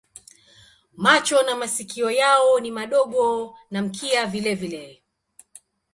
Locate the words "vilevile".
4.25-5.03